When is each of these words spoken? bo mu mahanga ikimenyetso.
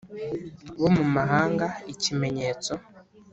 bo 0.79 0.87
mu 0.95 1.05
mahanga 1.15 1.67
ikimenyetso. 1.93 2.73